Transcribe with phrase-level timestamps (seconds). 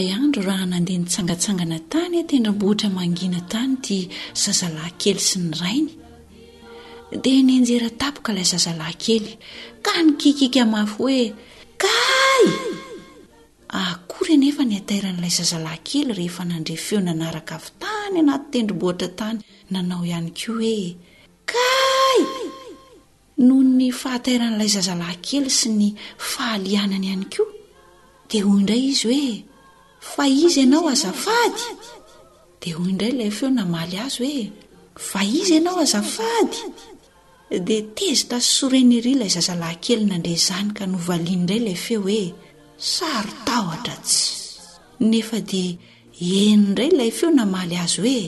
[0.09, 3.97] yandroraha nandeha nitsangatsangana tany a tendroboatra mangina tany ti
[4.43, 5.91] zazalahyn kely sy ny rainy
[7.23, 9.33] dia nyanjera tapoka ilay zazalahynkely
[9.85, 11.23] ka nykikikymafo hoe
[11.83, 12.43] gay
[13.85, 19.37] akory nefa niatairan'ilay zazalahynkely rehefa nandrefeonanaraka avy tany anaty tendromboatra tany
[19.73, 20.77] nanao ihany ko hoe
[21.51, 21.67] ga
[23.47, 25.87] noho ny fahatairan'ilay zazalahynkely sy ny
[26.31, 27.51] fahalianany ihany koa
[28.29, 29.27] dia hoy indray izyhoe
[30.13, 31.65] fa izy ianao azafady
[32.61, 34.43] dia hoy indray ilay feo namaly azy hoe
[35.09, 36.59] fa izy ianao azafady
[37.67, 42.23] dia tezitra sysoreneria ilay zazalahynkely nandre izany ka novalian' indray ilay feo hoe
[42.93, 44.21] saro tahotra tsy
[45.09, 45.73] nefa dia
[46.41, 48.23] eni indray ilay feo namaly azy hoe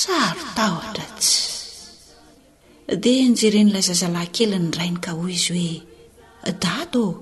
[0.00, 1.36] saro tahotra tsy
[3.02, 5.76] dia njeren'ilay zazalahynkely ny rainy ka hoy izy hoe
[6.64, 7.14] datoôo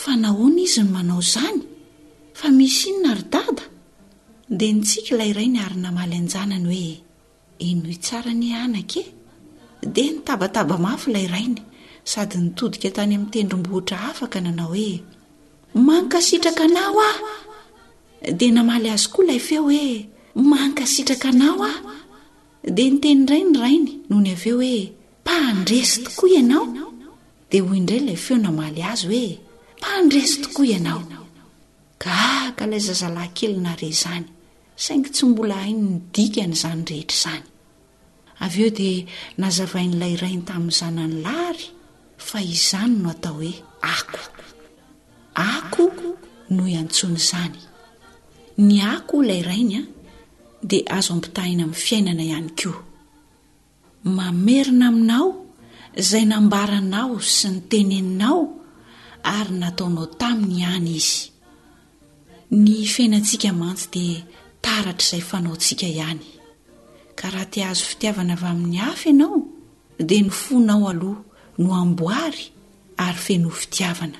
[0.00, 1.62] fa nahoana izy ny manao zany
[2.34, 3.64] fa misy ino na ry tada
[4.58, 6.90] dia ntsika ilay rainy ary namaly anjanany hoe
[7.68, 9.02] enoy tsara ny anak e
[9.94, 11.60] dea nytabataba mafy ilay rainy
[12.10, 14.88] sady nitodika tany amin'ny tendrom-bohtra hafaka nanao hoe
[15.86, 17.16] manka sitraka anao ah
[18.38, 19.84] dia namaly azy koa ilay feo hoe
[20.50, 21.78] manka sitraka anao ah
[22.76, 24.76] dia nyteny iray ny rainy noho ny aveo hoe
[25.22, 26.64] mpandresy tokoa ianao
[27.50, 29.24] dia hoy indray ilay feo namaly azy hoe
[29.78, 31.02] mpandresy tokoa ianao
[32.00, 34.26] gaka ilay zazalayn kelyna re zany
[34.84, 37.44] saingy tsy mbola hainy nydikany izany rehetra izany
[38.44, 39.04] avy eo dia
[39.40, 41.66] nazavain'ilay rainy tamin'nyizanany lahary
[42.28, 43.54] fa izany no atao hoe
[43.96, 44.34] akok
[45.46, 46.08] akoko
[46.54, 47.58] no iantson'izany
[48.66, 49.82] ny ako ilay rainy a
[50.68, 52.72] dia azo ampitahina amin'ny fiainana ihany ko
[54.16, 55.28] mamerina aminao
[56.08, 58.40] zay nambaranao sy ny teneninao
[59.34, 61.18] ary nataonao taminy ihany izy
[62.50, 64.20] ny fiainantsika mantsy dia
[64.64, 66.20] taratr' izay fanaontsika ihany
[67.16, 69.38] ka raha ti azo fitiavana avy amin'ny afa ianao
[70.08, 71.20] dia ny fonao aloha
[71.62, 72.44] no amboary
[73.04, 74.18] ary feno fitiavana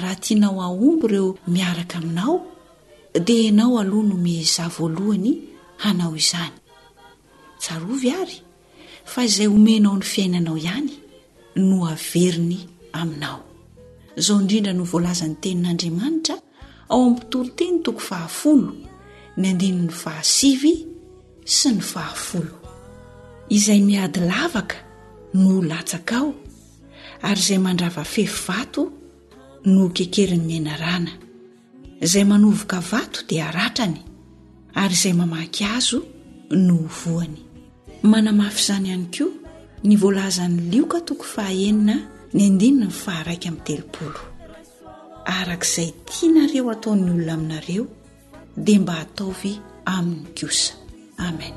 [0.00, 2.36] raha tianao aombo ireo miaraka aminao
[3.26, 5.32] dia anao aloha no mizah voalohany
[5.82, 6.54] hanao izany
[7.60, 8.36] tsarovy ary
[9.10, 10.92] fa izay omenao ny fiainanao ihany
[11.68, 12.58] no averiny
[13.00, 13.38] aminao
[14.24, 16.36] zao indrindra no volazany tenin'andriamanitra
[16.90, 18.72] ao ami'nympitolo tiny toko fahafono
[19.40, 20.72] ny andinyny fahasivy
[21.56, 22.54] sy ny fahafolo
[23.56, 24.76] izay miady lavaka
[25.42, 26.28] no latsaka ao
[27.26, 28.82] ary izay mandrava fefi vato
[29.72, 31.12] no kekeriny my ainarana
[32.04, 34.00] izay manovoka vato dia aratrany
[34.80, 35.98] ary izay mamaky azo
[36.66, 37.38] no voany
[38.10, 39.30] manamafy izany ihany koa
[39.86, 41.94] ny voalazan'ny lioka toko fahaenina
[42.34, 44.20] ny andinina ny faharaika amin'ny telopolo
[45.28, 47.84] arak' izay tianareo ataon'ny olona aminareo
[48.66, 49.52] dia mba hataovy
[49.96, 50.74] amin'ny kiosa
[51.26, 51.56] amenio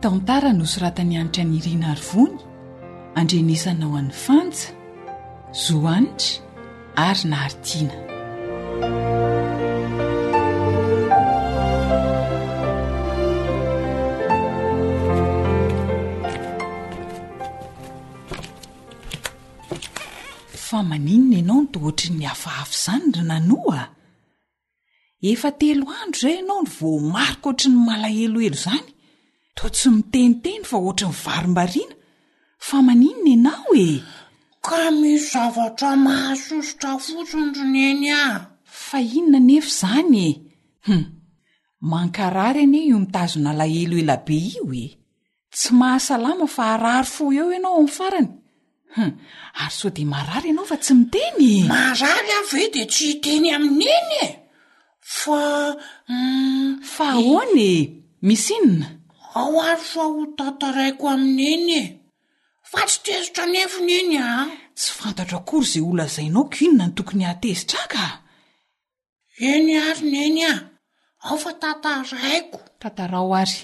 [0.00, 2.34] tantara nosoratany anitra nyirina ary vony
[3.20, 4.68] andrenesanao an'ny fanja
[5.64, 6.32] zoanitry
[7.08, 7.96] ary naharitiana
[20.66, 23.82] fa maninona ianao no tootra'ny hafahafy izany ry nanoa
[25.32, 28.88] efa telo andro izay ianao ny vo maroko oatra ny malaheloelo zany
[29.58, 31.16] totsy miteniteny fa ohatra ny
[31.54, 31.94] varombariana
[32.68, 33.88] fa maninona ianao e
[34.66, 38.36] ka mizavatra mahasosotra fotsondron eny ah
[38.86, 41.00] fa inona nefa izany ehum
[41.90, 44.86] mankarary any e io mitazona lahelo ela be io e
[45.54, 48.30] tsy mahasalama fa harary fo eo ianao amin'ny faranyh
[48.94, 49.10] hm.
[49.62, 51.60] ary soa de marary ianao fa tsy miteny e?
[51.72, 54.26] marary ave de tsy hiteny amin'eny e
[55.20, 55.38] fa
[56.12, 57.72] mm, fa aonae
[58.26, 58.88] misy inona
[59.34, 61.84] ao ary fa ho tataraiko amin'eny e
[62.70, 64.28] fa tsy tezitra nefony eny a
[64.76, 68.06] tsy fantatra akory izay olazainao k inona no tokony atezitra aka
[69.52, 70.54] eny ary neny a
[71.26, 73.60] ao fa tataraiko tatarao ary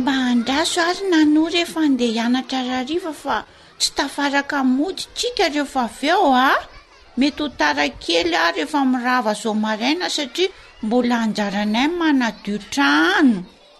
[0.00, 3.40] mba andraso ary nano rehefa nde hianatraaivaa
[3.80, 6.50] tsy tafaraka mody tsika rehefa avy eo a
[7.18, 10.48] mety ho tara kely ah rehefa mirava zao maraina satria
[10.84, 13.38] mbola anjaranay n manadiotrano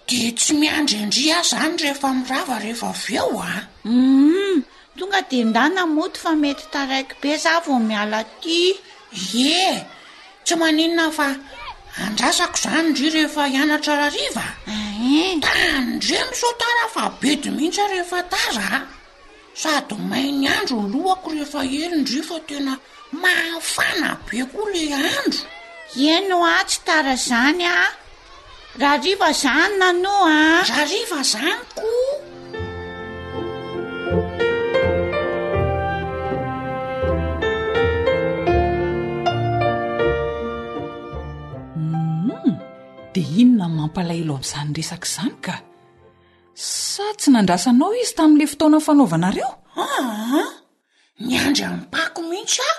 [0.09, 3.55] de tsy miandryndri a zany rehefa mirava rehefa v eo a
[3.93, 4.57] um
[4.99, 8.57] tonga de nda namoty fa mety taraiky be za vo miala ty
[9.35, 9.65] ye
[10.45, 11.29] tsy manina fa
[12.07, 15.33] andrasako zany ndri rehefa ianatra raia ah, eh.
[15.45, 18.19] tandre misotara fa bedy mihitsyehefa
[19.61, 22.75] sady mainy andro ny lohako rehefa helindrio fa tena
[23.23, 25.49] mahafana be koa le andro
[26.01, 27.77] ieno a tsy tara zany a
[28.81, 32.13] raha riva zany nano a raha riva zany koam
[42.33, 42.55] mm-hmm.
[43.13, 45.55] di inona mampalahelo amn'izany resaka izany ka
[46.61, 49.55] sa tsy nandrasanao izy tamin'ilay fotaona y fanaovanareoa
[49.85, 50.51] ah,
[51.29, 51.71] nyandry ah.
[51.73, 52.79] ainipako mihitsy ah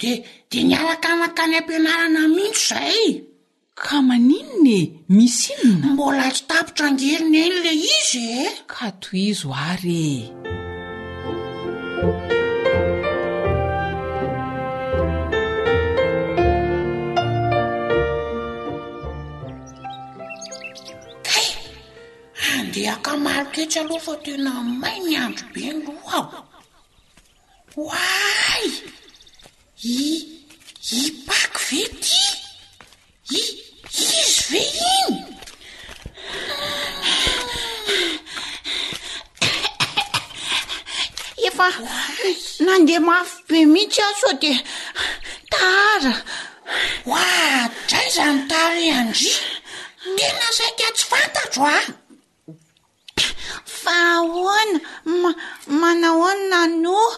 [0.00, 0.10] de
[0.50, 3.08] de nialaka mantany ampianarana mihitso izay
[3.82, 4.78] ka maninone
[5.16, 8.42] misy inona mbola tsytapotra ngerina eny la izy e
[8.72, 10.04] ka toyizo ary
[22.94, 26.22] akamaroketsa aloha fa tena mai ny andro be n lo aho
[27.88, 28.64] way
[29.96, 30.00] i
[31.00, 32.22] ipaky vety
[33.40, 33.40] i
[34.04, 34.62] izy ve
[35.00, 35.16] iny
[41.48, 41.66] efa
[42.64, 44.52] nandeha mafo be mihitsy azo soa de
[45.52, 46.12] tara
[47.12, 49.30] oadraizany tara andri
[50.16, 51.80] tena saika tsy fantatro a
[53.88, 54.80] a hoana
[55.20, 55.34] ma-
[55.80, 57.16] manahony nanoha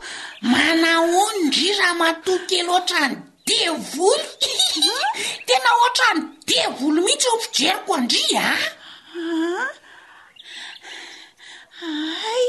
[0.50, 3.14] manahony ndria raha matokely ohatra ny
[3.46, 4.14] de volo
[5.46, 9.68] tena ohatra ny de volo mihitsy ho fijeriko andri a ah?
[12.32, 12.48] ay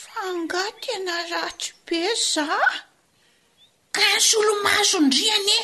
[0.00, 2.00] fa nga tena ratsy be
[2.32, 2.46] za
[3.96, 5.56] ka solomasondriane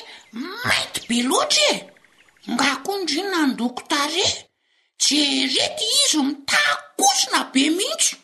[0.66, 1.76] mainty be loatra e
[2.52, 4.51] nga koa indrio nandokotary e
[5.02, 5.16] je
[5.56, 8.16] rety izy mitako kosina be mihitsy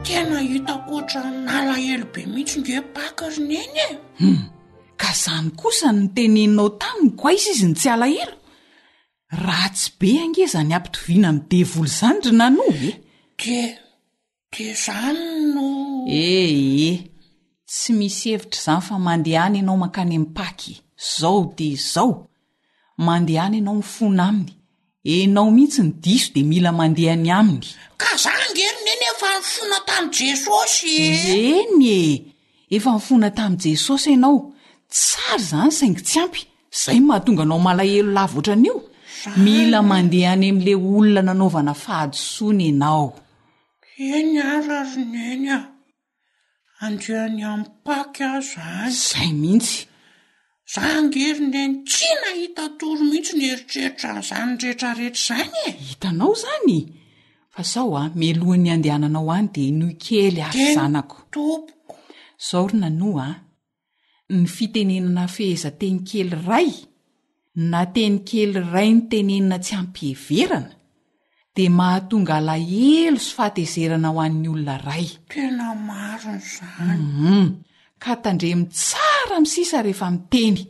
[0.06, 3.88] tena hitakotra nara elo be mihitsy nde bakirineny e
[4.20, 4.42] hmm.
[5.14, 8.36] zany kosa nyteneinao taminy koa izy izy ny tsy alahero
[9.46, 12.94] raha tsy be angezany ampitoviana ami' de volozany ry nano e eh?
[13.40, 13.62] de
[14.54, 15.24] de zany
[15.56, 15.68] no
[16.08, 16.92] ehe
[17.70, 20.74] tsy misy hevitra izany fa mandehany ianao mankany amim'paky
[21.20, 22.14] zao de zao
[22.98, 24.54] mandehany ianao ni fona aminy
[25.04, 27.66] enao mihitsy ny diso de mila mandehany aminy
[27.98, 31.54] ka za ngerineny efa ny fona tam' jesosy eh?
[31.62, 32.04] eny e
[32.76, 34.40] efa ni fona tamin' jesosy ianao
[34.98, 36.42] tsara zany saingitsy ampy
[36.82, 38.76] zay mahatonga anao malahelo lavoatranio
[39.46, 43.08] mila mandeha any am'la olona nanaovana fahadisoany ianao
[44.16, 45.60] eny a raroneny a
[46.86, 49.80] andeany apaky a zany zay mihitsy
[50.74, 56.78] za ngherineny tsy nahita toro mihitsy ny heritreritrany zany rehetrarehetra zany e hitanao zany
[57.54, 61.64] fa zao a melohan'ny andehananao any dea nokely afy zanakotook
[62.48, 63.28] zao ry na noa
[64.32, 66.68] ny fitenenana feheza teny kely iray
[67.72, 70.72] na teny kely iray ny tenenana tsy hampiheverana
[71.56, 77.48] dia mahatonga alahelo sy fahatezerana ho an'ny olona raytenamaron zanym mhm.
[78.04, 80.62] ka tandremin tsara misisa rehefa miteny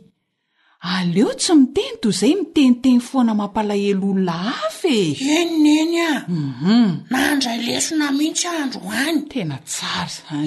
[0.90, 5.00] aleo tsy miteny to izay miteniteny foana mampalahelo olona af e
[5.36, 6.12] eny neny a
[6.42, 6.80] mhm.
[7.10, 10.38] na andray lesona mihitsy andro any tena tsara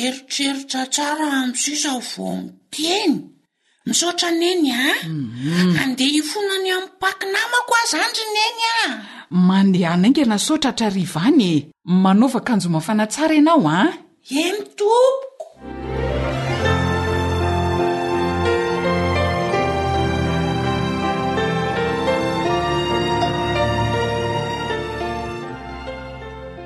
[0.00, 3.14] eritreritra tsara am sisavo no teny
[3.86, 4.86] misaotra n eny a
[5.22, 5.70] mhm.
[5.82, 8.76] andeha hifonany amiy pakinamako a zan ry neny a
[9.48, 11.52] mandehana ainga na saotra ahatrarivanye
[12.04, 13.78] manaovakanjomafanatsara ianao a
[14.42, 15.31] e mitopo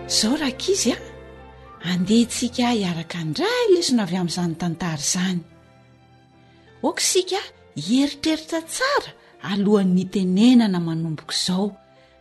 [0.08, 0.98] izao ra ka izy a
[1.92, 5.40] andehantsika hiaraka ndra lesona avy amin'izany tantara izany
[6.88, 7.38] oka isika
[7.84, 9.10] hieritreritra tsara
[9.50, 11.66] alohany'ny tenenana manomboka izao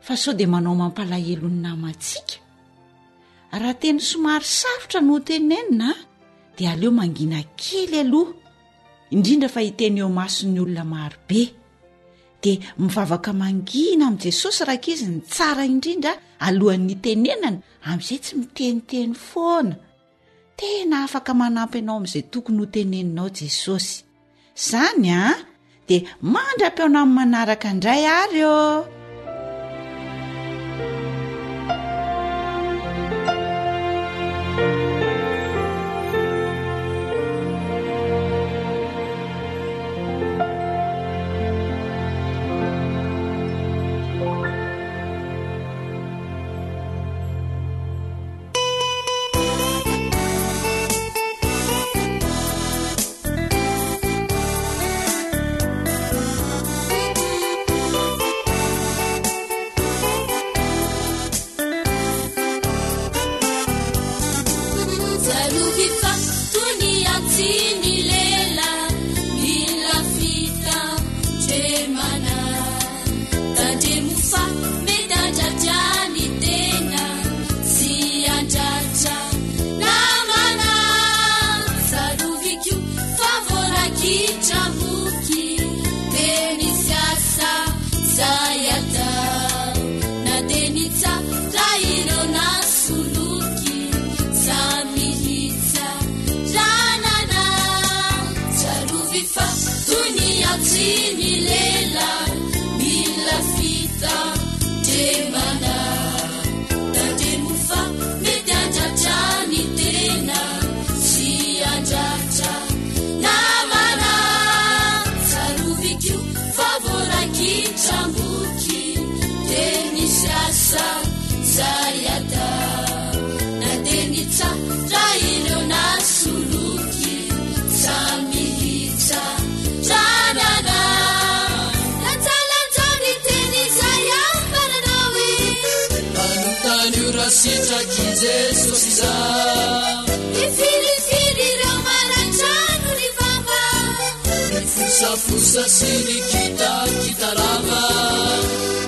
[0.06, 2.36] fa sao dia manao mampalahelo ny nama antsika
[3.60, 5.98] raha teny somary sarotra no teneninaa
[6.58, 8.34] dia aleo mangina kely aloha
[9.16, 11.42] indrindra fa hiteny eo mason'ny olona marobe
[12.42, 16.14] dia mivavaka mangina amin'i jesosy raka izy ny tsara indrindra
[16.46, 19.76] alohan'nytenenana amin'izay tsy miteniteny foana
[20.60, 23.90] tena afaka manampy ianao amin'izay tokony hoteneninao jesosy
[24.60, 25.24] izany a
[25.88, 25.98] de
[26.34, 28.60] mandram-piona amin'ny manaraka indray are eo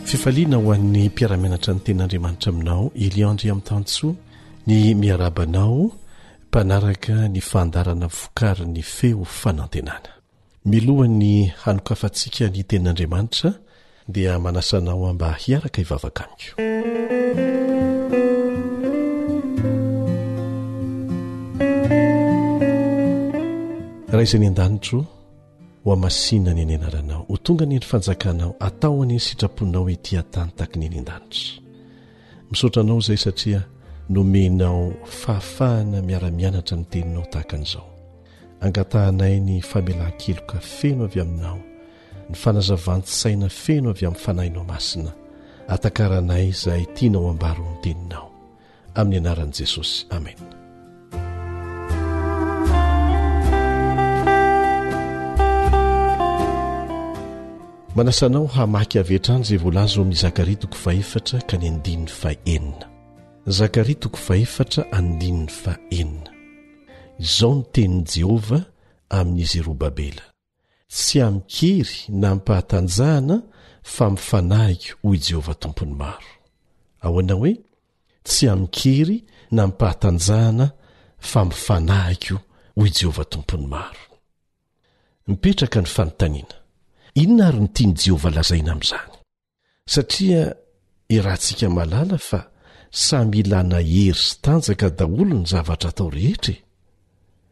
[0.03, 4.15] fifaliana ho an'ny mpiaramianatra ny ten'andriamanitra aminao eliandre amin'ny tanso
[4.67, 5.91] ny miarabanao
[6.47, 10.09] mpanaraka ny fandarana vokary ny feo fanantenana
[10.71, 13.49] milohan'ny hanokafantsika ny ten'andriamanitra
[14.09, 16.61] dia manasanao a mba hiaraka hivavaka amiko
[24.11, 25.05] raha izay ny an-danitro
[25.83, 31.61] ho amasinany eny anaranao ho tonga anyeny fanjakanao atao anyny sitraponao eti a-tanytahakany any in-danitra
[32.51, 33.61] misaotranao izay satria
[34.09, 37.87] nomeinao fahafahana miara-mianatra ny teninao tahaka an'izao
[38.61, 41.59] angatahanay ny famelan-keloka feno avy aminao
[42.29, 45.11] ny fanazavantsysaina feno avy amin'ny fanahinao masina
[45.69, 48.29] atan-karanay izaay tianao ambarony teninao
[48.95, 50.37] amin'ny anaran'i jesosy amen
[57.97, 62.85] manasanao hamaky avy hatrany zay voalaza amin'i zakaria toko fahefatra ka ny andinny fa enina
[63.49, 66.29] zakaria toko fahefatra andinin'ny fa enina
[67.19, 68.59] izao ny tenin'i jehova
[69.09, 70.28] amin'i zerobabela
[70.89, 73.41] tsy ami-kery na mipahatanjahana
[73.83, 76.31] famifanahiko ho i jehovah tompony maro
[77.01, 77.53] ao ana hoe
[78.23, 79.17] tsy amikery
[79.51, 80.67] na mipahatanjahana
[81.19, 82.35] fa mifanahiko
[82.77, 84.03] ho i jehovah tompony maro
[85.27, 86.55] mipetraka ny fanontaniana
[87.13, 89.13] inona ary nytiany jehovah lazaina amin'izany
[89.87, 90.55] satria
[91.09, 92.49] i rahantsika malala fa
[92.91, 96.63] samy ilana hery sy tanjaka daholo ny zavatra tao rehetra e.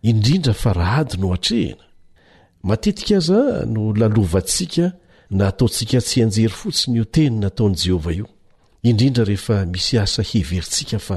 [0.10, 1.87] indrindra fa rahady no atrehina
[2.63, 4.91] matetika aza no lalovantsika
[5.32, 8.28] na taontsika tsy anjery fotsiny io teni nataon'i jehovah io
[8.84, 11.15] indrindra rehefa misy asa hevherintsika fa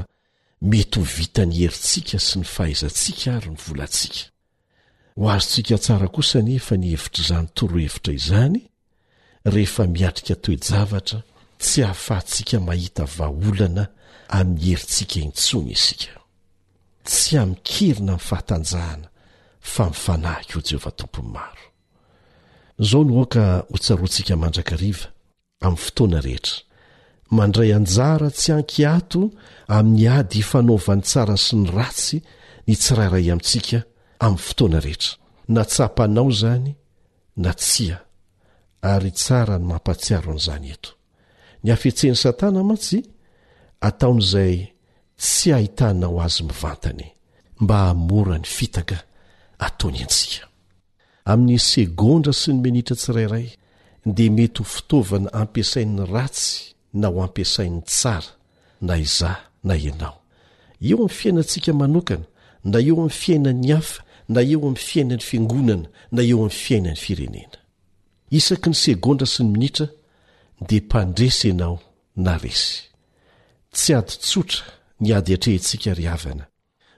[0.61, 4.23] mety ho vita ny herintsika sy ny fahaizantsika ary ny volantsika
[5.19, 8.59] ho azontsika tsara kosa ny efa ny hevitr' izany torohevitra izany
[9.53, 11.19] rehefa miatrika toejavatra
[11.61, 13.83] tsy hahafahatsika mahita vaolana
[14.39, 16.13] amin'ny herintsika intsony isika
[17.07, 19.07] tsy amikerina mi'ny fahatanjahana
[19.61, 21.61] fa mifanahiko jehovah tompony maro
[22.79, 25.05] izao no oka hotsaroantsika mandrakariva
[25.63, 26.57] amin'ny fotoana rehetra
[27.37, 29.21] mandray anjara tsy ankiato
[29.77, 32.17] amin'ny ady ifanaovan'ny tsara sy ny ratsy
[32.67, 33.79] ny tsirairay amintsika
[34.25, 35.13] amin'ny fotoana rehetra
[35.55, 36.71] natsapanao izany
[37.43, 37.97] na tsia
[38.91, 40.91] ary tsara ny mampatsiaro an'izany eto
[41.63, 42.97] ny hafetsen'ny satana mantsy
[43.87, 44.55] ataon'izay
[45.21, 47.05] tsy hahitainao azy mivantany
[47.61, 48.97] mba mora ny fitaka
[49.65, 50.43] ataony antsika
[51.31, 53.47] amin'ny segondra sy ny minitra tsirairay
[54.17, 58.31] dia mety ho fitaovana ampiasain'ny ratsy na ho ampiasain'ny tsara
[58.87, 59.31] na iza
[59.67, 62.25] na ianao eo amin'ny fiainantsika manokana
[62.71, 64.01] na eo amin'ny fiainan'ny hafa
[64.33, 67.57] na eo amin'ny fiainany fiangonana na eo amin'ny fiainany firenena
[68.37, 69.85] isaky ny segôndra sy ny minitra
[70.67, 71.77] dia mpandresy ianao
[72.25, 72.73] na resy
[73.75, 74.63] tsy ady tsotra
[75.01, 76.45] ny ady atrehintsika ry havana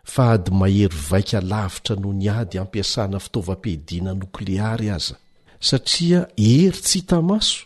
[0.03, 5.15] fa ady mahery vaika lavitra no ny ady ampiasana fitaovam-pehidiana nokleary aza
[5.59, 7.59] satria hery tsy hitamaso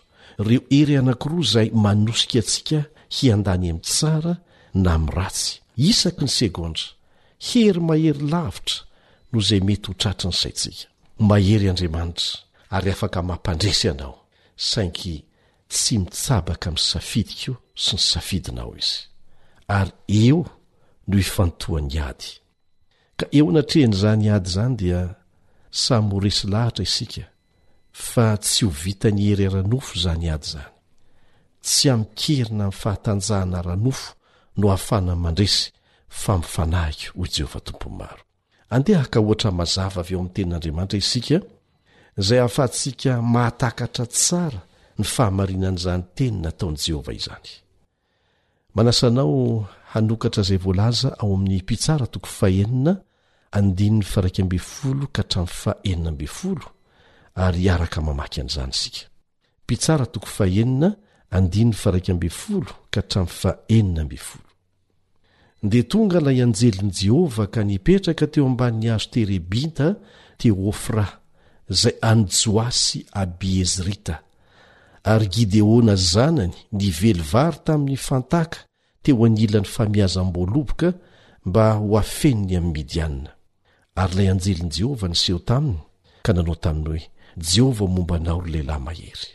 [0.47, 2.79] reo hery anank'iroa izay manosika atsika
[3.15, 4.33] hian-dany amin'ny tsara
[4.73, 5.53] na min'ny ratsy
[5.89, 6.83] isaky ny segondra
[7.47, 8.79] hery mahery lavitra
[9.31, 10.87] noho izay mety ho tratry ny saitsika
[11.29, 12.31] mahery andriamanitra
[12.75, 14.15] ary afaka mampandresy ianao
[14.55, 15.15] sainky
[15.69, 18.97] tsy mitsabaka min'ny safidi koa sy ny safidinao izy
[19.79, 19.91] ary
[20.23, 20.41] eo
[21.07, 22.27] no ifantoany iady
[23.17, 25.01] ka eo natrehn'izany ady izany dia
[25.83, 27.23] samy horesy lahitra isika
[28.11, 30.71] fa tsy ho vita ny hery ara-nofo izany ady izany
[31.65, 34.09] tsy amikerina min'ny fahatanjahana ra-nofo
[34.57, 35.63] no hahafanany mandresy
[36.21, 38.21] fa mifanahiko i jehovah tompony maro
[38.75, 41.39] andehaka ohatra mazava avy eo amin'ny tenin'andriamanitra isika
[42.19, 44.61] izay hahafahantsika mahatakatra tsara
[44.99, 47.49] ny fahamarinan'izany teny nataon'i jehovah izany
[48.75, 52.47] manasanao hanokatra zay volaza ao amin'ny mpitsarataha
[57.43, 59.05] ary araka mamaky anzany sika
[65.63, 69.87] ndea tonga ilay anjelin'i jehovah ka nipetraka teo ambany azo terebita
[70.37, 71.05] te ofra
[71.69, 74.15] zay anyjoasy abiezrita
[75.11, 78.57] ary gideona y zanany niveli vary tamin'ny fantaka
[79.07, 80.91] teo nila ny famiaza m-boaloboka
[81.47, 83.31] mba ho afeniny ami'ny midianina
[84.01, 85.79] ary ilay anjelin'i jehovah niseho taminy
[86.25, 87.03] ka nanao taminy hoe
[87.51, 89.29] jehovah momba nao ry lehilahy mahery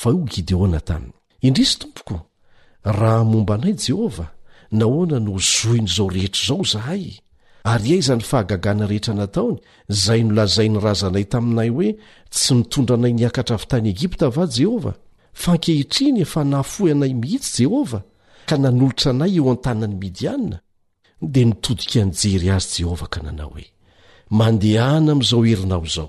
[0.00, 1.12] fa io gideona taminy
[1.46, 2.14] indrisy tompoko
[2.98, 4.30] raha momba anay jehovah
[4.72, 7.04] nahoana no zoin' izao rehetra izao zahay
[7.64, 9.58] ary aizany fahagagana rehetra nataony
[10.02, 11.88] zay nolazai nyrazanay taminay hoe
[12.32, 14.96] tsy nitondra anay niakatra avy tany egipta va jehovah
[15.32, 18.00] fa nkehitriny efa nahafoy anay mihitsy jehova
[18.48, 20.56] ka nanolotra anay eo ainy tanany midianina
[21.32, 23.64] dia nitodika anjery azy jehovah ka nanao hoe
[24.38, 26.08] mandehana amin'izao herinao izao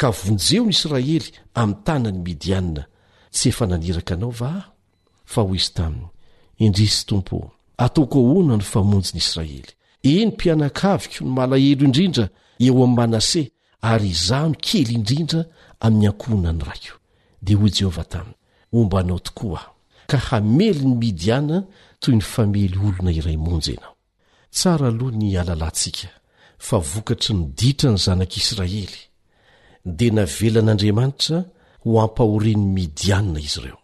[0.00, 1.26] ka vonjeo ny israely
[1.60, 2.82] amin'ny tanany midianina
[3.36, 4.70] tsy efa naniraka anao va aho
[5.32, 6.08] fa hoy izy taminy
[6.64, 7.36] indrisy tompo
[7.84, 9.70] ataoko oana ny famonjy ny israely
[10.12, 12.24] eny mpianakaviko no malahelo indrindra
[12.64, 13.42] eo amin'iy manase
[13.90, 15.40] ary izano kely indrindra
[15.84, 16.94] amin'ny ankohnany rako
[17.44, 18.36] dia hoy jehovah taminy
[18.78, 19.66] omba nao tokoaah
[20.08, 21.58] ka hamely ny midiana
[22.02, 23.94] toy ny famely olona iray monjy ianao
[24.56, 26.08] tsara aloha ny alalantsika
[26.66, 28.98] fa vokatry ny ditra ny zanak'israely
[29.98, 31.38] dia navelan'andriamanitra
[31.84, 33.80] ho ampahorian'ny midianna izy ireo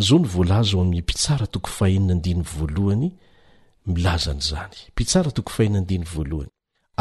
[0.00, 3.08] izao ny voalaza o amin'y mpitsara toko fahinina voalohany
[3.94, 5.80] milaza ny izany mpitsara toko fahina
[6.14, 6.50] valohny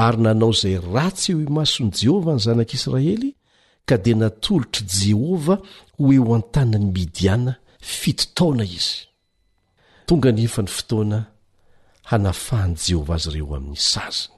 [0.05, 3.29] ary nanao izay ratsy ho imason' jehovah ny zanak'israely
[3.87, 5.59] ka dia natolotr' i jehovah
[5.97, 7.53] hoe ho an-tanany midiana
[7.83, 9.03] fitotaona izy
[10.07, 11.19] tonga ny efa ny fotoana
[12.09, 14.33] hanafahany jehovah azy ireo amin'ny saziny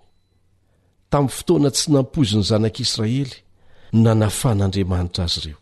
[1.12, 3.36] tamin'ny fotoana tsy nampozin'ny zanak'israely
[4.06, 5.60] nanafahn'andriamanitra azy ireo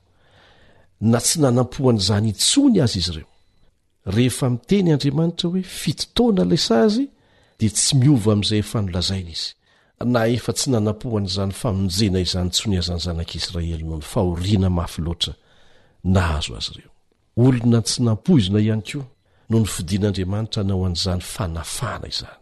[1.12, 3.30] na tsy nanampohan'izany itsony azy izy ireo
[4.16, 7.06] rehefa miteny andriamanitra hoe fitotoana la sazy
[7.60, 9.50] di tsy miova ami'izay efa nolazaina izy
[10.14, 15.34] na efa tsy nanampohan'izany famonjena izany tsony azany zanak'isiraely no ny fahoriana mafy loatra
[16.16, 16.93] na azo azy reo
[17.36, 19.06] olona tsy nampoizina ihany koa
[19.50, 22.38] no ny fidian'andriamanitra anao an'izany fanafana izany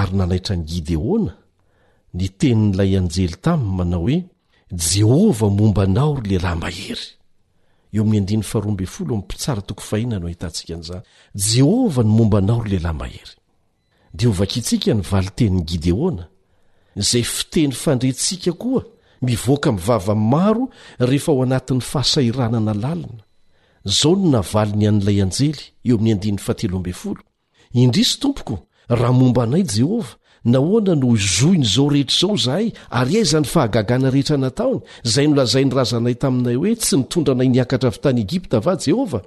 [0.00, 1.32] ary nanaitra ny gideona
[2.18, 4.18] ny tenin'ilay anjely taminy manao hoe
[4.92, 7.06] jehova mombanao ry lehilahy mahery
[7.96, 11.04] eo ami'ny adfaroabe oo mi'nmpitsara toko fahina no hitantsika n'zany
[11.52, 13.34] jehovah no mombanao ry lehilahy mahery
[14.16, 16.24] dea hovakiitsika nyvali teniny gideona
[17.10, 18.82] zay fiteny fandretsika koa
[19.26, 20.64] mivoaka mivava maro
[21.08, 23.22] rehefa ao anatin'ny fahasairanana lalina
[23.84, 26.28] zao no navali ny an'ilay anjely eo am'yto
[27.80, 28.56] indrisy tompoko
[28.88, 30.12] raha momba anay jehovah
[30.44, 34.80] na hoana no izoin' zao rehetra zao zahay ary ay zany fahagagana rehetra nataony
[35.14, 39.20] zay nolazainy razanay taminay hoe tsy nitondra anay niakatra avy tany egipta va jehova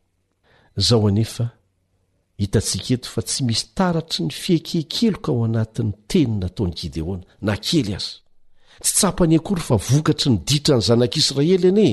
[0.85, 1.45] zaho anefa
[2.41, 7.91] hitatsika eto fa tsy misy taratry ny fiekehkeloka ao anatin'ny teni nataon'y gideona na kely
[7.97, 8.13] azy
[8.83, 11.91] tsy tsapany akory fa vokatry ny ditra ny zanak'israely anie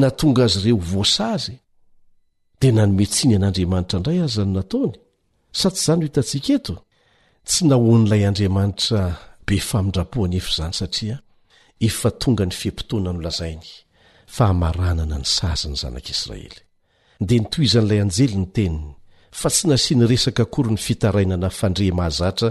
[0.00, 1.56] natonga azy ireo voasa azy
[2.60, 4.94] dia nanometsiny an'andriamanitra indray azy any nataony
[5.58, 6.74] sa tsy izay ho hitantsika eto
[7.48, 9.00] tsy nahoan'ilay andriamanitra
[9.46, 11.16] be famindrapoany efa izany satria
[11.88, 13.70] efa tonga ny fhempotoana no lazainy
[14.36, 16.48] fahmaranana ny saza ny zanak'israely
[17.28, 18.94] dea nito izan'ilay anjely ny teniny
[19.40, 22.48] fa tsy nasiany resaka kory ny fitarainana fandre mahazatra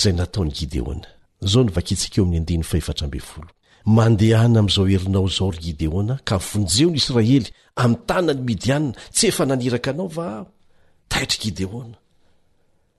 [0.00, 1.08] zay nataony gideona
[1.50, 3.50] zao novakintsika eo amin'ny andiny faefatra ambe folo
[3.98, 7.46] mandehana ami'izao herinao zao ry gideona ka vonjeo ny israely
[7.82, 10.26] ami'ny tana ny midianina tsy efa naniraka anao va
[11.12, 11.96] taitry gideona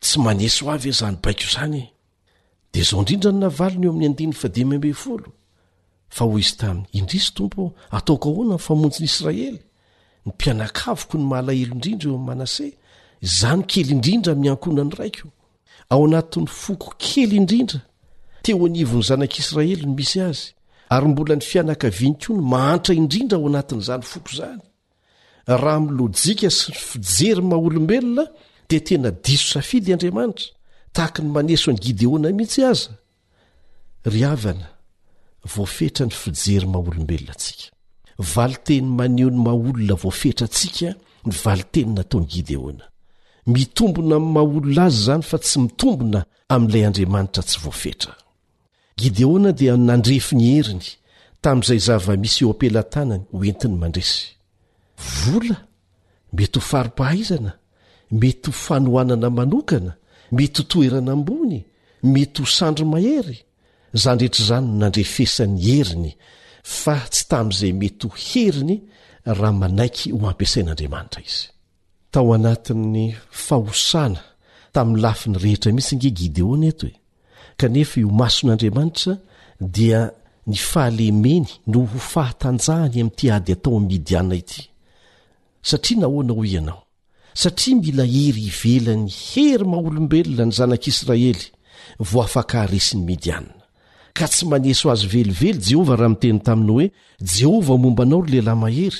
[0.04, 1.82] tsy manesy ho avy e zany baiko izany
[2.72, 5.30] dia zao indrindra ny navalina eo amin'ny andiny fa dimy ambey folo
[6.15, 7.63] fa ho izy tami'ny indriso tompo
[7.98, 9.50] ataoko ahoana nyfamonjiny israely
[10.26, 12.67] ny mpianakavoko ny malahelo indrindra eo ami'n manase
[13.22, 15.17] zany kely indrindra miankonany raik
[15.93, 17.80] ao anatin'ny foko kely indrindra
[18.43, 20.45] teo anivon'ny zanak'israely no misy azy
[20.93, 24.62] ary mbola ny fianakavianiko ny mahantra indrindra ao anatin'zany foko zany
[25.62, 28.26] raha milojika sy ny fijery ma olombelona
[28.69, 30.48] di tena diso safidy andriamanitra
[30.95, 32.91] tahaka ny maneso any gideona mihitsy aza
[34.13, 34.79] ryavana
[35.43, 37.69] voafetra ny fijery ma olombelona atsika
[38.34, 40.89] vali teny maneo ny maolona voafetra antsika
[41.28, 42.84] ny vali teny nataony gideona
[43.54, 46.19] mitombona ny maolona azy izany fa tsy mitombona
[46.54, 48.13] amin'ilay andriamanitra tsy voafetra
[49.02, 50.88] gideona dia nandrefy ny heriny
[51.41, 54.21] tamin'izay zavamisy eo ampelantanany ho entin'ny mandresy
[55.23, 55.58] vola
[56.38, 57.52] mety ho fari-pahaizana
[58.21, 59.91] mety ho fanohanana manokana
[60.38, 61.58] mety ho toerana ambony
[62.13, 63.38] mety ho sandro mahery
[63.93, 66.12] zany drehetra zany no nandrefesany heriny
[66.63, 68.75] fa tsy tamin'izay mety ho heriny
[69.25, 71.47] raha manaiky ho ampiasain'andriamanitra izy
[72.12, 73.06] tao anatin'ny
[73.45, 74.21] fahosana
[74.73, 76.95] tamin'ny lafi ny rehetra mihitsy nge gideona eto e
[77.60, 79.13] kanefa iomason'andriamanitra
[79.75, 80.02] dia
[80.49, 84.62] ny fahalemeny no ho fahatanjahany ami'ty ady atao amin'ny midiana ity
[85.69, 86.82] satria nahoana ho ianao
[87.43, 91.45] satria mila hery ivelan'ny hery ma olombelona ny zanak'israely
[92.10, 93.54] vo afaka haresin'ny midianna
[94.19, 96.86] ka tsy maneso azy velively jehovah raha miteny taminy hoe
[97.39, 98.99] jehova mombanao ry lehilahy mahery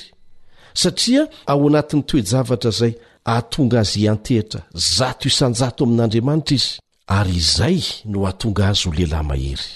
[0.82, 2.92] satria ao anatin'ny toejavatra izay
[3.30, 4.60] ahatonga azy iantehitra
[4.96, 6.72] zato isanjato amin'andriamanitra izy
[7.16, 7.78] ary izay
[8.10, 9.68] no hahatonga azy ho lehilahy mahery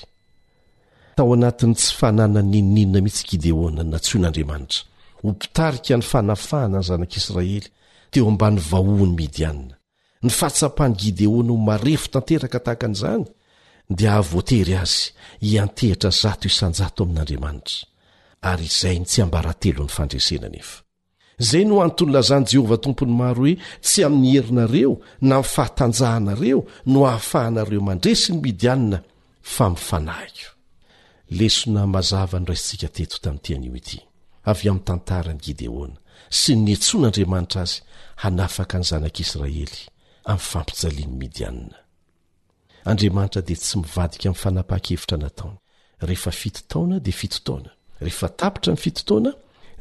[1.16, 4.80] tao anatiny tsy fananany ninoninona mitsy gideona na tsyo n'andriamanitra
[5.22, 7.66] ho mpitarika ny fanafahana any zanak'israely
[8.11, 9.74] teo ambany vahoany midianina
[10.24, 13.24] ny fahatsapaan'y gideona ho marefo tanteraka tahaka an'izany
[13.90, 17.85] dia ahavoatery azy hiantehitra zato isanjato amin'andriamanitra
[18.51, 20.83] ary izay ny tsy hambaratelony fandresena anefa
[21.42, 24.92] izay no antony lazany jehovah tompony maro hoe tsy amin'ny herinareo
[25.29, 26.59] na mi fahatanjahanareo
[26.92, 28.99] no hahafahanareo mandresy ny midianina
[29.42, 30.49] fa mifanahiko
[31.31, 33.99] lesona mazava noraistsika teto tamin'ny tian'io ity
[34.51, 35.97] avy amin'ny tantaran'i gideona
[36.40, 37.79] sy ny netson'andriamanitra azy
[38.23, 39.73] hanafaka ny zanak'israely
[40.33, 41.79] amin'ny fampijalian'ny midianina
[42.85, 45.57] andriamanitra dia tsy mivadika amin'n fanapaha-kevitra nataony
[46.09, 47.70] rehefa fitotaona dia fitotaoana
[48.05, 49.31] rehefa tapitra min'ny fitotaoana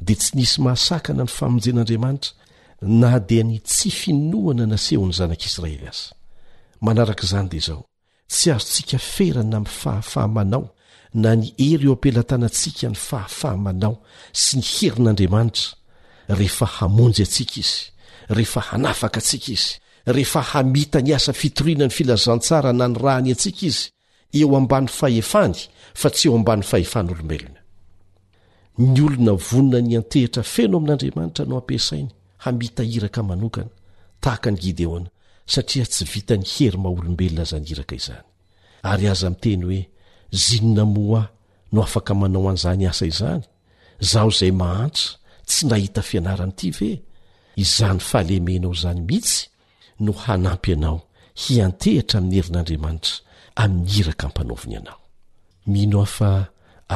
[0.07, 2.31] dia tsy nisy mahasakana ny famonjen'andriamanitra
[3.01, 6.13] na dia ny tsy finoana nasehony zanak'israely aza
[6.85, 7.81] manaraka izany dia izao
[8.29, 10.65] tsy azontsika ferana min'ny fahafahamanao
[11.21, 13.95] na ny hery eo ampelatanantsika ny fahafahamanao
[14.43, 15.67] sy ny herin'andriamanitra
[16.39, 17.77] rehefa hamonjy antsika izy
[18.35, 23.61] rehefa hanafaka antsika izy rehefa hamita ny asa fitoriana ny filazantsara na ny rahany antsika
[23.69, 23.85] izy
[24.37, 25.55] eo amban'ny fahefany
[25.99, 27.59] fa tsy eo ambany fahefanyolombelona
[28.93, 32.09] ny olona vonina ny antehitra feno amin'andriamanitra no ampiasainy
[32.43, 33.71] hamita hiraka manokana
[34.23, 35.07] tahaka ny gideona
[35.53, 38.25] satria tsy vita ny herima olombelona zany iraka izany
[38.91, 39.81] ary aza amiteny hoe
[40.43, 41.25] zinonamoah
[41.73, 43.43] no afaka manao an'izany asa izany
[44.11, 45.07] zaho izay mahantso
[45.47, 46.89] tsy nahita fianarany iti ve
[47.63, 49.41] izany fahalemenao izany mihitsy
[50.03, 50.99] no hanampy ianao
[51.41, 53.15] hiantehitra amin'ny herin'andriamanitra
[53.63, 54.99] amin'ny iraka ampanaovina ianao
[55.71, 56.31] mino aho fa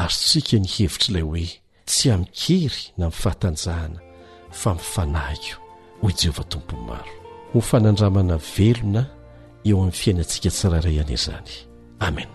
[0.02, 1.48] arotsika ny hevitrailay hoe
[1.90, 4.00] tsy amikery na mifahatanjahana
[4.62, 5.56] fa mifanahiko
[6.02, 7.12] hoy jehovah tompony maro
[7.54, 9.02] ho fanandramana velona
[9.68, 11.52] eo amin'ny fiainantsika tsyraray ane izany
[12.08, 12.30] amen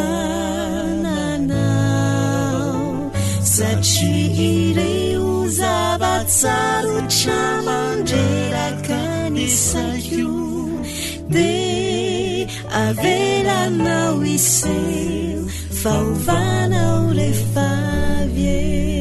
[1.02, 3.12] nanau
[3.54, 4.14] saci
[4.50, 7.78] ireu zabazaru cama
[8.12, 10.32] dera kanisaqiu
[11.28, 11.52] de
[12.84, 14.78] avelanau ise
[15.82, 18.91] fauvanau refavie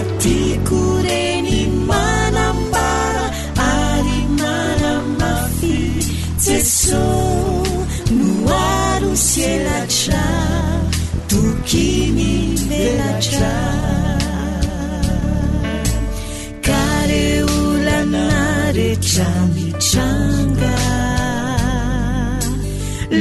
[19.19, 20.79] lamichanga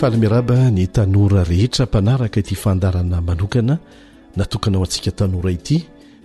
[0.00, 3.74] falymiraba ny tanora rehetra mpanaraka ity fandarana manokana
[4.36, 5.76] natokanao antsika tanora ity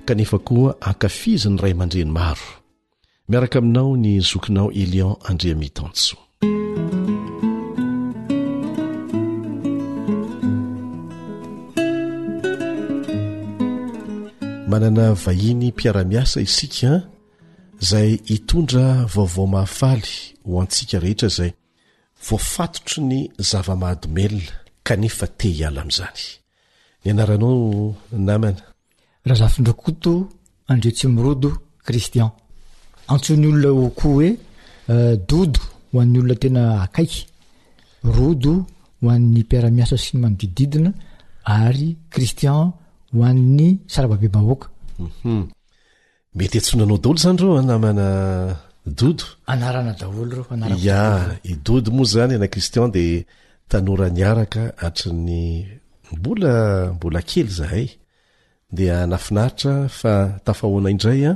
[0.05, 2.47] kanefa koa ankafiziny ray amandreny maro
[3.29, 6.15] miaraka aminao ny zokinao elion andreamitanso
[14.71, 16.91] manana vahiny mpiaramiasa isika
[17.81, 20.09] izay hitondra vaovao mahafaly
[20.45, 21.51] ho antsika rehetra izay
[22.25, 24.53] voafatotry ny zavamahadomelona
[24.87, 26.21] kanefa te hiala amin'izany
[27.03, 27.95] ny anaranao
[28.29, 28.61] namana
[29.27, 30.13] raha zafindrakoto
[30.71, 31.49] andretsy mirodo
[31.85, 32.29] kristian
[33.11, 34.27] antsony olona okoa hoe
[34.91, 35.59] euh, dodo
[35.91, 37.21] ho an'ny olona tena akaiky
[38.15, 38.53] rodo
[39.01, 40.89] ho an'ny mpiaramiasa sy ny manodidididina
[41.63, 42.67] ary kristian
[43.19, 44.65] oyabu
[45.23, 45.47] mhm.
[46.35, 48.07] mety antsonanao daolo zany reoa namana
[48.99, 50.99] dodoia
[51.53, 53.23] idodo moa zany ana kristion dea
[53.69, 55.43] tanoraniaraka hatriny
[56.15, 56.53] mbola
[56.95, 57.87] mbola kely zahay
[58.77, 60.13] dia nafinahitra fa
[60.45, 61.35] tafahoana indray a ah,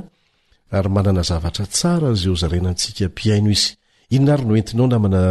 [0.78, 3.70] ary manana zavatra tsara z eo zarana antsika mpiaino izy
[4.14, 5.22] inona ary noentinao namana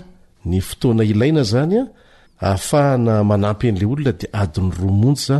[0.48, 1.82] ny fotoana ilaina zanya
[2.40, 5.36] ahafahana manampy an'la olona de adin'ny romonja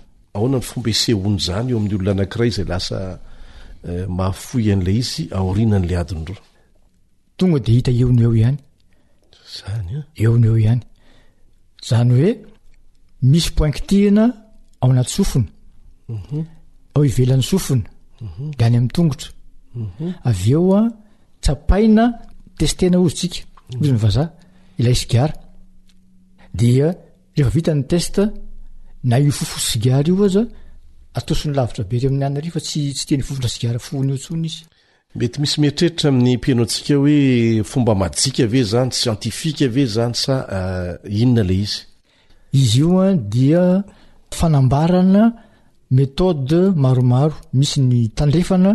[7.60, 8.58] eh, de hita eono eohanyy
[10.24, 10.52] eono eh?
[10.52, 10.84] eo ihany
[11.88, 12.32] zany hoe
[13.32, 14.24] misy poinktehna
[14.82, 15.50] ao anaty sofona
[16.16, 16.40] mhm.
[16.96, 17.86] ao ivelan'ny sofona
[18.28, 18.44] mhm.
[18.58, 19.30] de any amin'nytongotra
[20.30, 20.82] av eo a
[21.42, 22.06] tsapaina
[22.58, 23.48] testena ozy tsika
[29.10, 30.42] yaeso fofo siara
[31.18, 37.18] azosonylavitrabere amin'ny anary fa tstsy tny fofondrasiarafoyoiemisy treritra ami'ypanotsikahoe
[37.72, 39.84] fomba maika ve zany ientiika e
[42.74, 43.56] znysd
[44.40, 45.24] fanambarana
[45.98, 46.48] metod
[46.84, 48.72] maromaro misy ny tandrefana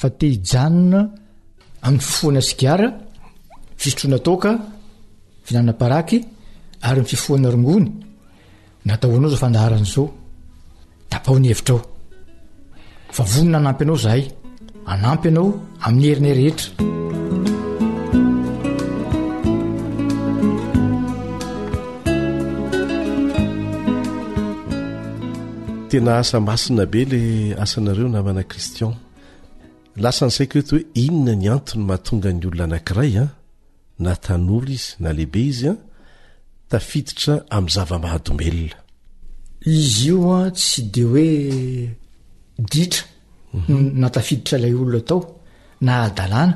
[0.00, 1.00] fa tehijanona
[1.86, 2.88] amin'ny fifohana sikara
[3.82, 4.50] fisotroana toka
[5.44, 6.18] fihinanamparaky
[6.88, 7.88] ary mnfifohana rongony
[8.88, 10.06] nataoanao zao fandaharan'izao
[11.10, 11.78] da paonhevitrao
[13.16, 14.22] fa vonona anampy anao zahay
[14.92, 15.46] anampy anao
[15.86, 16.68] amin'ny herinay rehetra
[25.88, 27.20] tena asa masina be le
[27.62, 28.92] asanareo namana kristian
[30.02, 33.30] lasa ny saiko oeto hoe inona ny antony mahatonga ny olona anankiray a ah?
[33.98, 35.78] na tanory izy na lehibe izy a ah?
[36.70, 38.78] tafiditra am' zavamahadomeloa
[39.76, 41.30] izy io a ah, tsy de hoe
[42.58, 43.04] ditra
[43.52, 43.98] mhm.
[44.00, 45.22] natafiditra ilay olona atao
[45.86, 46.54] na adalàna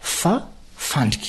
[0.00, 0.32] fa
[0.76, 1.26] fandrik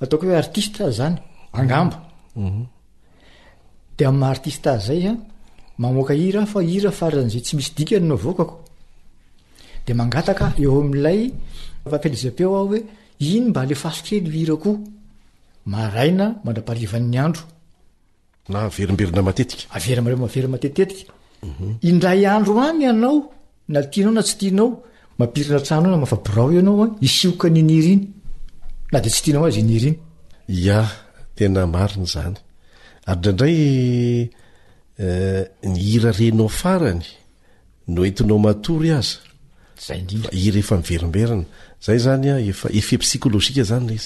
[0.00, 1.18] ataoko hoe artista zy zany
[1.50, 2.00] angambaay
[2.32, 2.62] mhm.
[3.94, 4.44] tsy miaenomle
[13.82, 14.78] fasokelyaaydo
[18.50, 21.04] na averimbirina matetika ah, aerermeeidray
[21.42, 21.98] mhm.
[22.36, 23.16] andro amy anao
[23.68, 24.68] natianao na tsy tianao
[25.18, 28.02] mampirina tranao na mafaborao anaoa isioka ny niry iny
[28.92, 29.98] na de tsy tianao azy ny hir iny
[30.60, 30.80] ia
[31.36, 32.34] tena mariny zany
[33.10, 33.60] ary ndraindray
[35.04, 37.04] eh, ni hira renao farany
[37.92, 39.14] no entinao matory azy
[39.84, 39.94] fa
[40.40, 41.44] hiry efa miverimberana
[41.84, 43.96] zay zany a efa efe pskôlôika zanye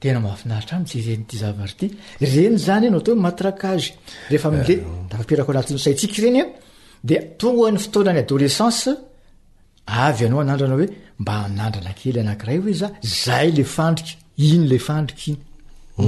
[0.00, 1.86] tena mahafinahritra amitsreny ty zavary ty
[2.34, 5.58] reny zany ano atao maraaehefafarako eh.
[5.60, 12.88] anatsatikeydeongan'ny ftoanany adôlessenceyanaoaandrana hoemba anandrana kely anarayoe za
[13.24, 14.14] zay le fandriky
[14.52, 15.36] iny le fandriainy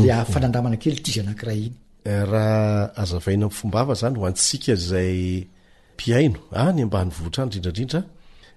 [0.08, 0.82] lafanandramana mm.
[0.84, 1.72] kely tz anaray iny
[2.08, 5.18] eh, ahaazavaina amfombava zany ho antsika zay
[5.98, 8.00] piaino any amba nyvotrany drindrandrindra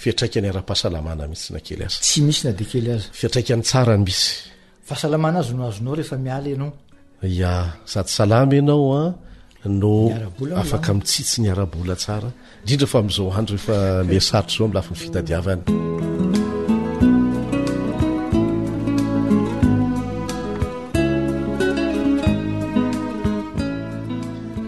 [0.03, 2.01] fiatraikany ara-pahasalamana mihitsy na kely azya
[3.21, 6.61] fiatraika'ny saray misyasady
[8.07, 9.93] salam anaoano
[10.61, 12.31] afaka mitsitsy ny arabola tsara
[12.65, 13.77] idrindra fa mzao androehfa
[14.17, 15.63] msaitro zao mlafa nyfitadiavany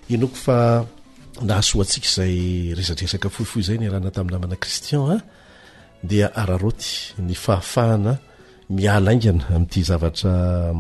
[0.09, 0.85] inoko fa
[1.43, 5.21] nahasoa ntsika zay rezadresaka foifo zay ny rana tami'ny namana kristian a
[6.09, 6.89] dia araroty
[7.27, 8.13] ny fahafahana
[8.73, 10.31] mialaaingana amn'ity zavatra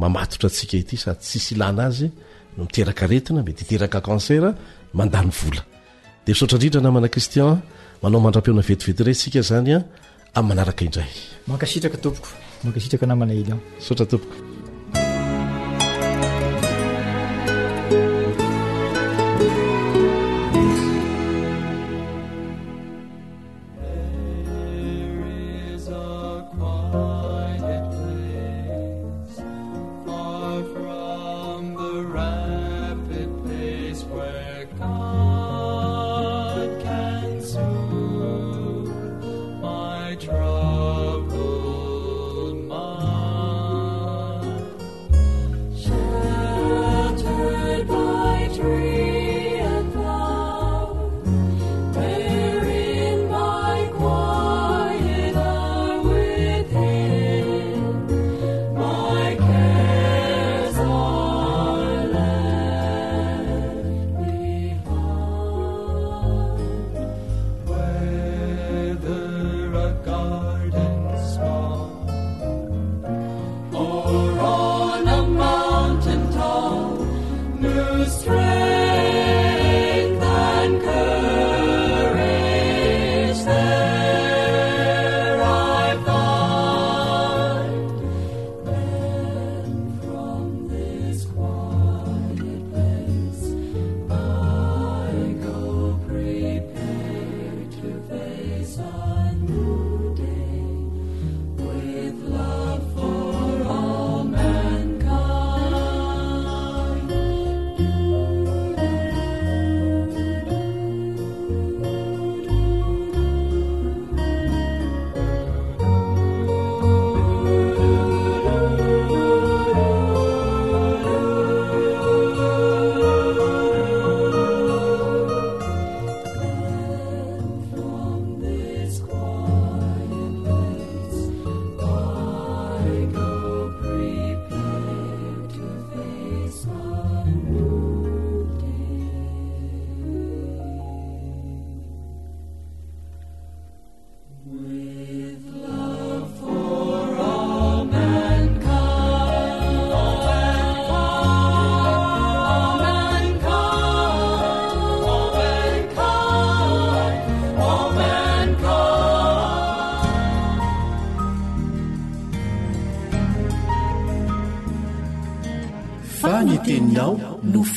[0.00, 2.08] mamatotra atsika ity sady tsi sy ilana azy
[2.56, 4.42] no miteraka retina mety iteraka cancer
[4.96, 5.62] mandanyvla
[6.24, 7.60] dea isotrandrindra namana kristian
[8.02, 9.78] manao mandra-peona vetivety rey tsika zanya
[10.34, 11.08] a manaraka indray
[11.46, 12.28] mankasitraka tompoko
[12.64, 14.34] mankasitraka namanainy sotra tompoko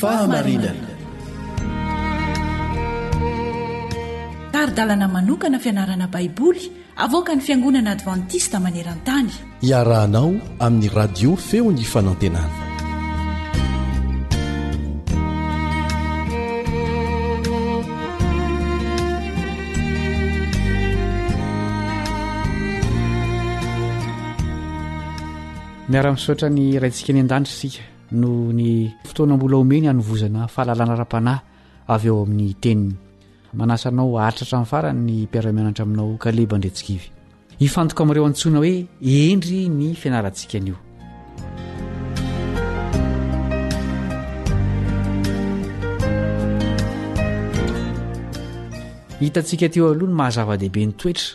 [0.00, 0.72] fahmaiana
[4.54, 6.64] taridalana manokana fianarana baiboly
[7.06, 9.30] avoaka ny fiangonana advantista maneran-tany
[9.70, 10.30] iarahanao
[10.66, 12.60] amin'ny radio feo ny fanantenana
[25.94, 27.78] miara-misotra ny raintsika any an-danitra isika
[28.12, 31.40] no ny fotoanambola homeny hanovozana fahalalana ra-panahy
[31.94, 32.94] avy eo amin'ny teniny
[33.58, 37.06] manasanao aritrahtra amin'ny farany ny mpiaramianatra aminao kaleba andretsikivy
[37.62, 38.74] hifantoka amin'ireo antsoina hoe
[39.30, 40.76] endry ny fianarantsikaanio
[49.20, 51.26] hitantsika teo aloha ny mahazava-dehibe ny toetra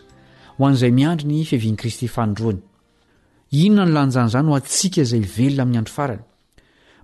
[0.59, 2.61] ho an'izay miandro ny fiaviany kristy fandroany
[3.63, 6.23] inona ny lanyjany izany ho antsika izay velona amin'ny andro farany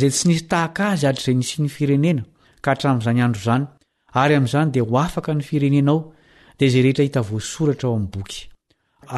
[0.00, 2.22] zay tsy nisy tahaka azy hatr' izay nisy ny firenena
[2.62, 3.64] ka hatramn'izany andro izany
[4.22, 6.00] ary amin'izany dia ho afaka ny firenenao
[6.58, 8.40] dia izay rehetra hita voasoratra o amin'ny boky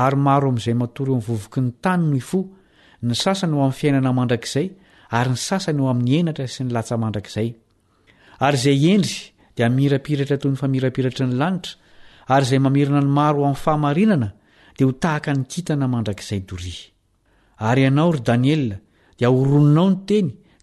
[0.04, 2.40] ary maro amin'izay matory oaminy vovoky ny tany no i fo
[3.08, 4.66] ny sasany ho amin'ny fiainana mandrakizay
[5.18, 7.48] ary ny sasany ho amin'ny enatra sy nylatsa mandrakizay
[8.46, 9.16] ary izay endry
[9.58, 11.72] dia mirapiratra toy ny famirapiratra ny lanitra
[12.34, 14.30] ary izay mamirina ny maro ho amin'ny fahamarinana
[14.78, 16.88] dia ho tahaka nykintana mandrakizay doria
[17.70, 18.76] ary ianao ry daniela
[19.18, 20.30] dia horoninao ny teny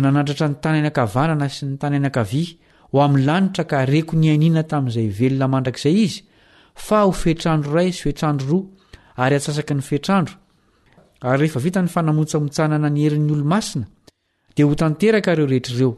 [0.00, 2.44] nanandratra ny tany ana-kavanana sy ny tany anankavy
[2.92, 6.22] ho ami'nylanitra ka reko ny anina tamin'zay velona mandrakzay izy
[6.94, 8.62] a ofetrandro ray sy fetrandro roa
[9.26, 10.30] ary atsasaky ny ferano
[11.44, 13.86] iy aamoamana ny herin'ny olomasina
[14.56, 15.94] eyan'reozaaeo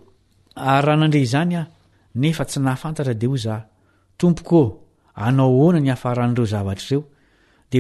[7.73, 7.79] di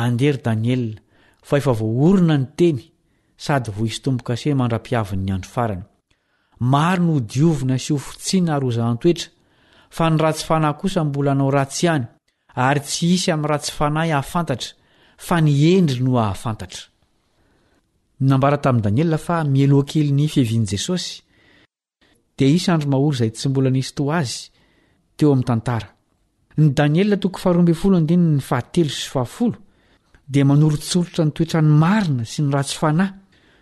[0.00, 0.76] adeydanie
[1.42, 2.89] faefa voorina ny teny
[3.44, 5.84] sady vo his tombokas mandra-piaviny'ny andro farany
[6.72, 9.28] maro no hodiovina sy hofo tsi na harozantoetra
[9.96, 12.04] fa ny ratsy fanahy kosa mbola anao ratsy hany
[12.66, 14.70] ary tsy isy amin'ny ratsy fanahy ahafantatra
[15.26, 19.08] fa ny endry no ahafantatratoko
[27.42, 29.52] fahrob foo nyahteloyahao
[30.34, 33.12] di manortsootra ny toetra ny maina sy ny ratsyfanahy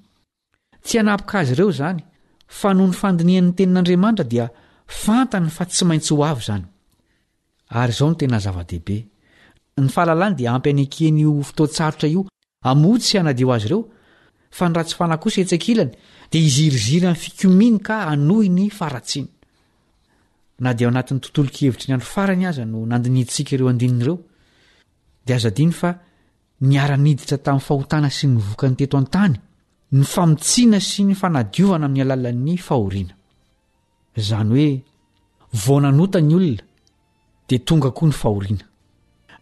[0.85, 2.01] tsy anapoka azy ireo zany
[2.59, 4.47] fa no ny fandinian'ny tenin'andriamanitra dia
[5.03, 6.65] fantany fa tsy maintsy ho avo zany
[7.81, 9.01] aryaon tenaa-ie
[9.83, 12.23] ny fahalalany de ampyan akenyo fototsarota io
[12.83, 13.81] motsy nado azy reo
[14.59, 15.91] fanyratsyanaoseilany
[16.31, 17.97] de iiriziry m'ny fikominy ka
[25.37, 29.35] anoynyraiditra tam'nyfahotana sy nyvokan'ny teto antany
[29.97, 33.11] ny famotsiana sy ny fanadiovana ami'ny alalan'ny ahoinny
[34.57, 34.67] oe
[35.65, 36.65] vonanotany olona
[37.49, 38.65] de tonga koa ny fahoriana